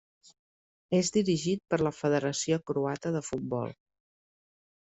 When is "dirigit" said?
1.17-1.61